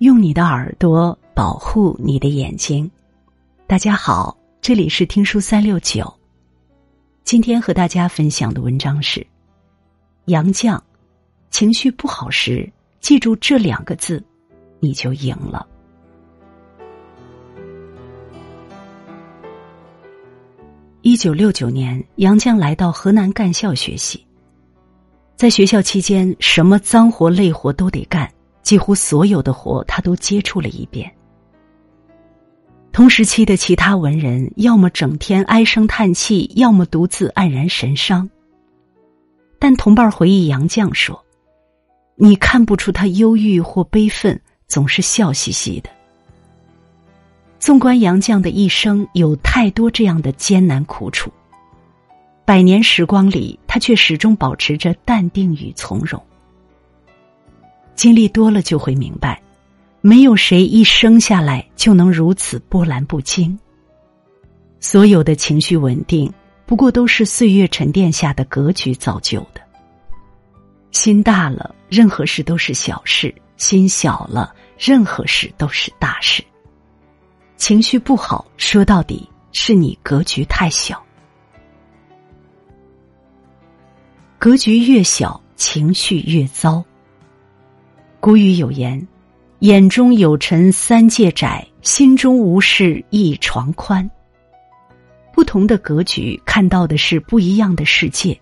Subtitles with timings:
[0.00, 2.90] 用你的耳朵保护你的眼睛。
[3.66, 6.10] 大家好，这里是听书三六九。
[7.22, 9.26] 今天和大家分享的文章是：
[10.24, 10.80] 杨绛，
[11.50, 12.66] 情绪不好时，
[13.00, 14.24] 记住这两个字，
[14.78, 15.66] 你就赢了。
[21.02, 24.26] 一九六九年，杨绛来到河南干校学习。
[25.36, 28.26] 在学校期间，什么脏活累活都得干。
[28.62, 31.10] 几乎所有的活，他都接触了一遍。
[32.92, 38.28] 同时期的其他文人，要么整天唉声叹气，要么独自黯然神伤。
[39.58, 41.24] 但同伴回忆杨绛说
[42.16, 45.90] ：“你看不出他忧郁或悲愤，总是笑嘻嘻的。”
[47.60, 51.30] 纵观杨绛的一生，有太多这样的艰难苦楚，
[52.44, 56.20] 百年时光里，他却始终保持着淡定与从容。
[58.00, 59.42] 经历多了就会明白，
[60.00, 63.58] 没有谁一生下来就能如此波澜不惊。
[64.78, 66.32] 所有的情绪稳定，
[66.64, 69.60] 不过都是岁月沉淀下的格局造就的。
[70.92, 73.28] 心大了，任何事都是小事；
[73.58, 76.42] 心小了，任何事都是大事。
[77.58, 81.04] 情绪不好，说到底是你格局太小。
[84.38, 86.82] 格局越小，情绪越糟。
[88.20, 89.08] 古语有言
[89.60, 94.08] ：“眼中有尘三界窄，心中无事一床宽。”
[95.32, 98.38] 不同的格局看到的是不一样的世界。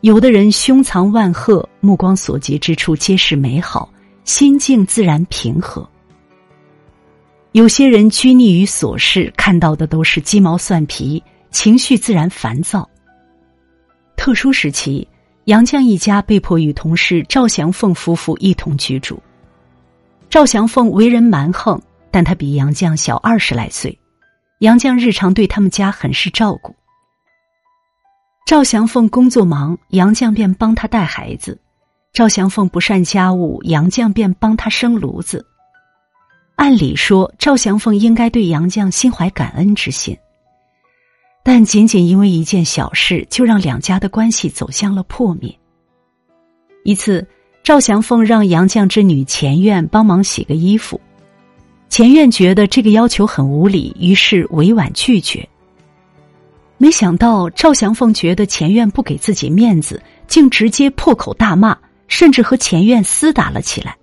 [0.00, 3.92] 有的人胸藏万壑，目光所及之处皆是美好，
[4.24, 5.86] 心境自然平和；
[7.52, 12.88] 有些人拘泥于琐事，看到的都是鸡毛蒜皮，情绪自然烦躁。
[14.16, 15.06] 特殊时期。
[15.46, 19.20] 杨绛一家被迫与同事赵祥凤夫妇一同居住。
[20.30, 21.80] 赵祥凤为人蛮横，
[22.12, 23.98] 但他比杨绛小二十来岁。
[24.60, 26.72] 杨绛日常对他们家很是照顾。
[28.46, 31.58] 赵祥凤工作忙，杨绛便帮他带孩子；
[32.12, 35.44] 赵祥凤不善家务，杨绛便帮他生炉子。
[36.54, 40.16] 按理说，赵祥凤应该对杨绛心怀感恩之心。
[41.44, 45.52] 但仅仅因为一件小事，就让两家的关系走向了破灭。
[46.84, 47.26] 一次，
[47.62, 51.00] 赵祥凤让杨绛之女钱院帮忙洗个衣服，
[51.88, 55.48] 钱院觉得这个要求很无理，于是委婉拒绝。
[56.78, 61.76] 没想到赵祥凤觉得钱院不给自己面子，竟直接破口大骂，
[62.08, 63.96] 甚至和钱院厮打了起来。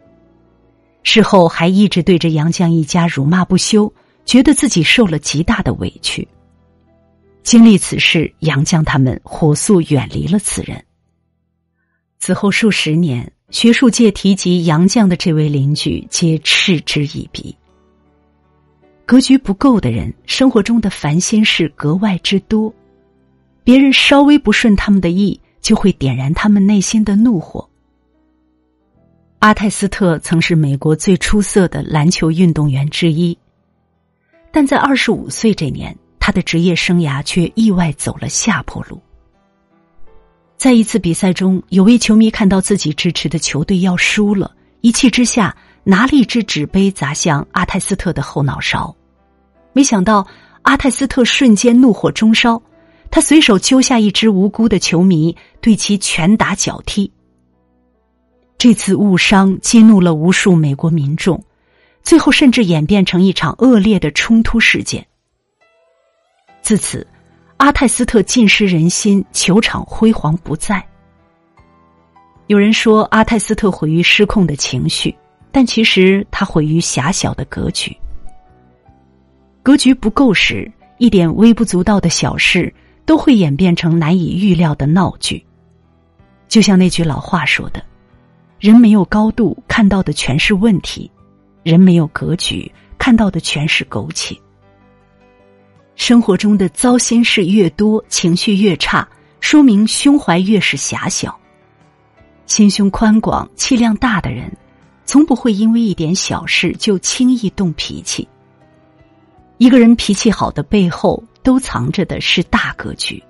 [1.03, 3.91] 事后还一直对着杨绛一家辱骂不休，
[4.25, 6.27] 觉得自己受了极大的委屈。
[7.49, 10.85] 经历此事，杨绛他们火速远离了此人。
[12.19, 17.55] 此后数十年，学术界提及杨绛的这位邻居，皆嗤之以鼻。
[19.03, 22.71] 格局不够的人，生活中的烦心事格外之多，
[23.63, 27.67] 别人稍微不顺他们的意，就会点燃他们内心的怒火。
[29.39, 33.35] 阿泰斯特曾是美国最出色的篮球运动员之一，
[34.51, 35.97] 但在二十五岁这年。
[36.19, 39.01] 他的职业生涯却意外走了下坡路。
[40.57, 48.93] 在一次比赛中，有位球迷看到自己支持的球队要输了，一气之下拿了一只纸杯砸向阿泰斯特的后脑勺。
[49.71, 50.27] 没想到
[50.63, 52.61] 阿泰斯特瞬间怒火中烧，
[53.09, 57.09] 他随手揪下一只无辜的球迷，对其拳打脚踢。
[58.57, 61.41] 这次误伤激怒了无数美国民众，
[62.03, 65.07] 最后甚至演变成一场恶劣的冲突事件。
[66.69, 67.07] 自此，
[67.57, 70.87] 阿泰斯特尽失人心，球场辉煌不再。
[72.45, 75.15] 有人说阿泰斯特毁于失控的情绪，
[75.51, 77.91] 但其实他毁于狭小的格局。
[79.63, 82.71] 格局不够时，一点微不足道的小事
[83.03, 85.43] 都会演变成难以预料的闹剧。
[86.47, 87.83] 就像那句老话说的
[88.61, 91.09] ：“人没有高度，看到的全是问题；
[91.63, 94.37] 人没有格局，看到的全是苟且。”
[95.99, 99.05] 生活中的糟心事越多，情绪越差，
[99.41, 101.37] 说明胸怀越是狭小。
[102.45, 104.49] 心胸宽广、气量大的人，
[105.03, 108.25] 从不会因为一点小事就轻易动脾气。
[109.57, 113.21] 一个人脾气好的背后，都藏着的是大格局。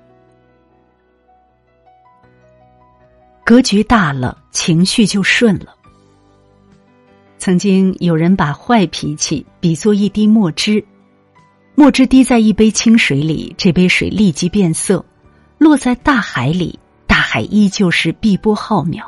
[3.44, 5.76] 格局大了，情绪就顺了。
[7.40, 10.86] 曾经有人把坏脾气比作一滴墨汁。
[11.76, 15.04] 墨汁滴在一杯清水里，这杯水立即变色；
[15.58, 16.78] 落在大海里，
[17.08, 19.04] 大海依旧是碧波浩渺。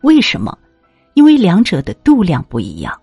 [0.00, 0.56] 为什么？
[1.14, 2.98] 因为两者的度量不一样。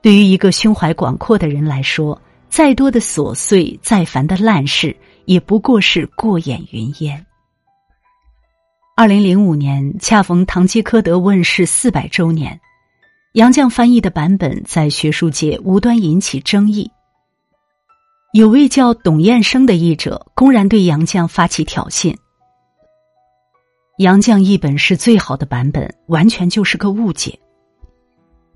[0.00, 2.18] 对于一个胸怀广阔的人来说，
[2.48, 4.96] 再多的琐碎、再烦的烂事，
[5.26, 7.26] 也不过是过眼云烟。
[8.96, 12.58] 二零零五年，恰逢《堂吉诃德》问世四百周年，
[13.34, 16.90] 杨绛翻译的版本在学术界无端引起争议。
[18.32, 22.14] 有位叫董彦生的译者公然对杨绛发起挑衅。
[23.96, 27.38] 杨绛译本是最好的版本，完全就是个误解。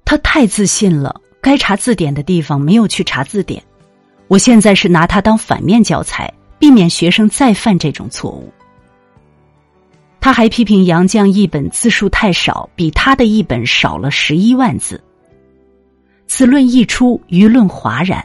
[0.04, 3.62] 他太自信了，该查字典的地方没有去查字典。
[4.28, 8.52] 我现在是拿它当反面教材，避免学生再犯这种错误。
[10.20, 15.02] 他还批评杨绛译本字数太少，比他的译本少了十一万字。
[16.26, 18.22] 此论一出，舆论哗然。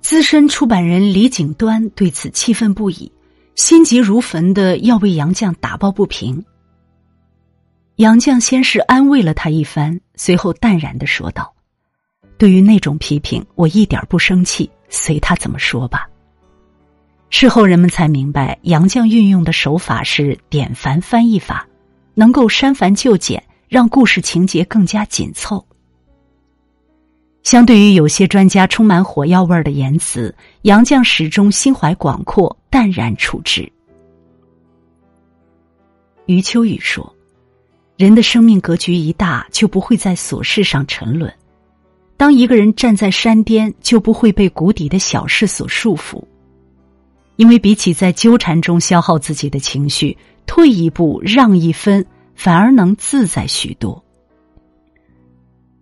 [0.00, 3.12] 资深出版人李景端对此气愤不已，
[3.54, 6.44] 心急如焚的要为杨绛打抱不平。
[7.96, 11.54] 杨绛先是安慰了他一番，随后淡然的说道
[12.38, 16.08] ：“对于那种批评，我一点不生气，随他怎么说吧。”
[17.28, 21.68] 事后人们才明白，杨绛运用的手法是典繁翻译法，
[22.14, 25.64] 能够删繁就简，让故事情节更加紧凑。
[27.42, 33.70] 相对于有些专家充满火药味的言辞，杨绛始终心怀广阔，淡然处之。
[36.26, 37.14] 余秋雨说
[37.96, 41.28] ：“人的生命格局一大，就不会在琐事上沉沦；
[42.16, 46.22] 当一个人站在山巅，就不会被谷底的小事所束缚。”
[47.36, 52.04] 因为比起在纠缠中消耗自己的情绪，退一步让一分，
[52.34, 54.04] 反而能自在许多。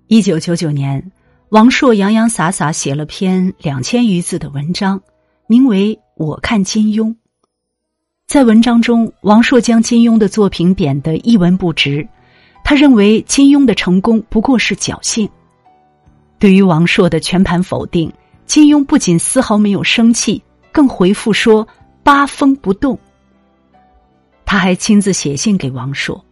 [0.06, 1.10] 一九九九年，
[1.50, 5.00] 王朔洋洋洒洒写了篇两千余字的文章，
[5.46, 7.06] 名为《我看金庸》。
[8.26, 12.06] 在文章中，王朔将金庸的作品贬得一文不值，
[12.62, 15.26] 他认为金庸的成功不过是侥幸。
[16.38, 18.12] 对于王朔的全盘否定，
[18.44, 20.42] 金庸不仅丝毫没有生气。
[20.70, 21.66] 更回复说
[22.04, 22.98] ：“八风不动。”
[24.44, 26.22] 他还亲自写信给王朔：“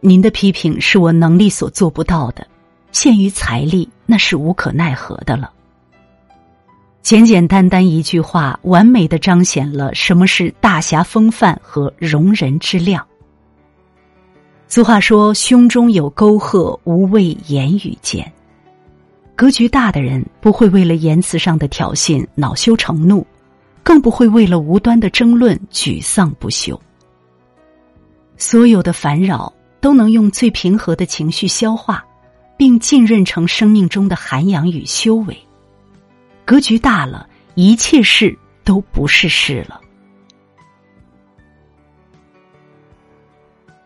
[0.00, 2.46] 您的批评是我能力所做不到的，
[2.92, 5.52] 限于财力，那是无可奈何的了。”
[7.02, 13.06] 简简单单一句话，完美的彰显了什么是大侠风范和容人之量。
[14.66, 18.32] 俗话说：“胸中有沟壑，无畏言语间。”
[19.36, 23.26] 格局大的人不会为了言辞上的挑衅恼羞成怒。
[23.80, 26.78] 更不会为了无端的争论沮丧不休。
[28.36, 29.50] 所有的烦扰
[29.80, 32.04] 都能用最平和的情绪消化，
[32.58, 35.38] 并浸润成生命中的涵养与修为。
[36.44, 39.80] 格局大了，一切事都不是事了。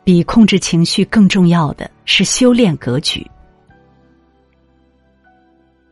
[0.03, 3.25] 比控制情绪更重要的是修炼格局。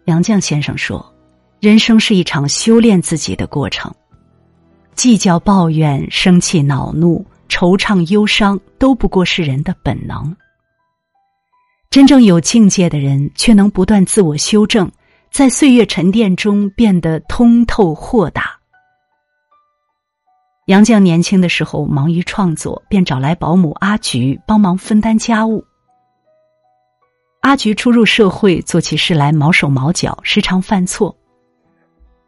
[0.07, 1.15] 杨绛先生说
[1.61, 3.95] ：“人生是一场修炼自己的过程。”
[4.97, 10.37] 计较、抱怨、生气、恼怒、惆怅、忧伤，都不过是人的本能。
[11.91, 14.89] 真正有境界的人，却能不断自我修正，
[15.33, 18.57] 在岁月沉淀中变得通透豁达。
[20.67, 25.65] 杨绛年轻的时候忙于创作，便找来保姆阿菊帮忙分担家务。
[27.41, 31.13] 阿菊初入社会，做起事来毛手毛脚，时常犯错。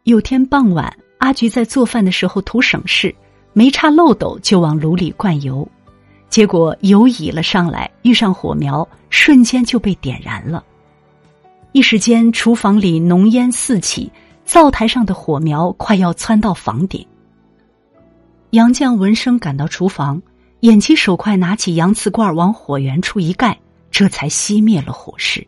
[0.03, 0.93] 有天傍晚。
[1.19, 3.15] 阿菊在做饭的时候图省事，
[3.53, 5.65] 没插漏斗就往炉里灌油，
[6.33, 10.65] 结果油溢了上来，遇上火苗，瞬间就被点燃了。
[11.73, 14.11] 一时间，厨房里浓烟四起，
[14.43, 17.05] 灶台上的火苗快要窜到房顶。
[18.49, 20.19] 杨绛闻声赶到厨房，
[20.61, 23.59] 眼疾手快拿起洋瓷罐往火源处一盖，
[23.91, 25.45] 这才熄灭了火势。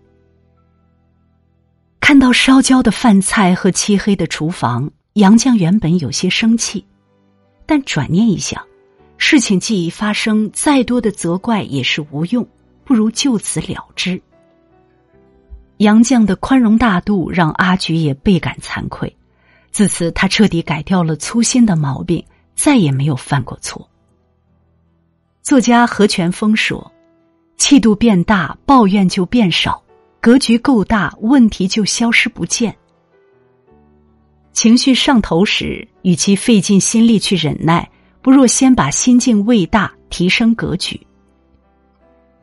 [1.99, 4.91] 看到烧焦的饭菜和漆黑的厨房。
[5.13, 6.85] 杨绛原本有些生气，
[7.65, 8.63] 但转念一想，
[9.17, 12.47] 事情既已发生，再多的责怪也是无用，
[12.83, 14.21] 不如就此了之。
[15.77, 19.13] 杨绛的宽容大度让阿菊也倍感惭愧，
[19.71, 22.23] 自此他彻底改掉了粗心的毛病，
[22.55, 23.89] 再也没有犯过错。
[25.41, 26.91] 作家何全峰说
[27.57, 29.83] ：“气度变大，抱怨就变少；
[30.21, 32.75] 格局够大，问题就消失不见。”
[34.53, 37.89] 情绪上头时，与其费尽心力去忍耐，
[38.25, 40.99] 不若先把心境喂大，提升格局。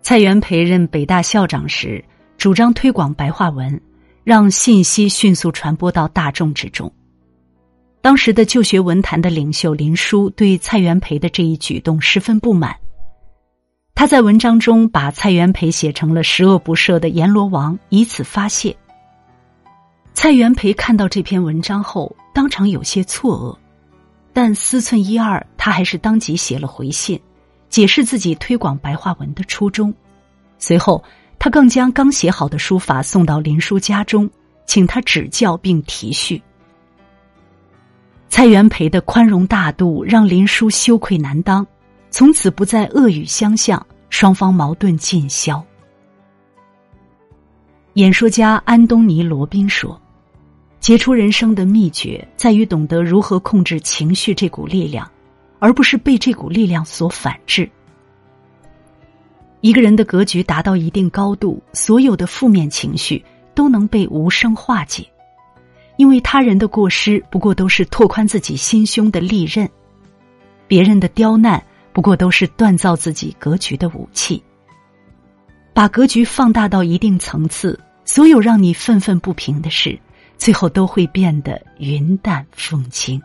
[0.01, 2.05] 蔡元培任北大校长时，
[2.39, 3.81] 主张推广白话文，
[4.23, 6.89] 让信息迅速传播到大众之中。
[8.01, 12.77] 当时的旧学文坛的领袖林纾对蔡元培的这一举动十分不满，
[13.97, 18.77] 他在文章中把蔡元培写成了十恶不赦的阎罗王，以此发泄。
[20.15, 23.62] 蔡元培看到这篇文章后，当场有些错愕，
[24.33, 27.21] 但思忖一二，他还是当即写了回信，
[27.69, 29.93] 解释自己推广白话文的初衷。
[30.59, 31.03] 随后，
[31.39, 34.31] 他更将刚写好的书法送到林叔家中，
[34.65, 36.43] 请他指教并题序。
[38.29, 41.67] 蔡元培的宽容大度让林叔羞愧难当，
[42.11, 45.63] 从此不再恶语相向，双方矛盾尽消。
[47.95, 50.01] 演说家安东尼·罗宾说
[50.83, 55.09] ：“杰出人生的秘诀在于懂得如何控制情绪这股力量，
[55.61, 57.71] 而不是被这股力量所反制。
[59.61, 63.25] 一个人的格局达到一定高度，所有的负面情绪
[63.55, 65.07] 都能被无声化解。”
[65.99, 69.71] 因为他人的过失不过都是拓宽自己心胸的利刃，
[70.67, 71.63] 别人的刁难
[71.93, 74.43] 不过都是锻造自己格局的武器。
[75.73, 79.97] 把格局放大到一定层次，所有让你愤愤不平的事，
[80.43, 83.23] 最后都会变得云淡风轻。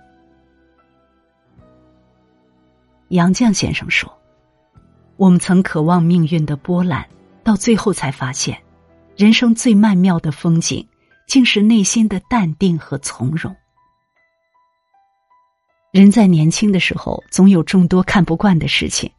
[3.08, 4.08] 杨绛先生说
[5.18, 7.10] ：“我们曾渴望命运的波澜，
[7.44, 8.62] 到最后才发现，
[9.16, 10.88] 人生最曼妙的风景。”
[11.26, 13.54] 竟是内心的淡定和从容。
[15.92, 19.12] 人在年轻的时候，总有众多看不惯的事情，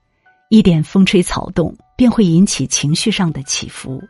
[0.49, 4.03] 一点风吹草动便会引起情绪上的起伏。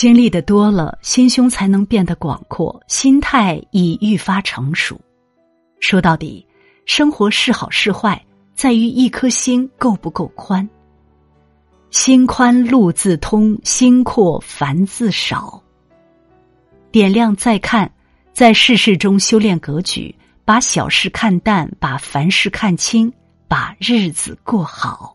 [0.00, 4.98] 经历的多了，心胸才能变得广阔，心态已愈发成熟。
[5.78, 6.46] 说到底，
[6.86, 10.66] 生活是好是坏，在于一颗心够不够宽。
[11.90, 15.62] 心宽路自通，心阔烦自少。
[16.90, 17.92] 点亮再看，
[18.32, 20.16] 在世事中修炼格局，
[20.46, 23.12] 把小事看淡，把凡事看清，
[23.46, 25.14] 把日子过好。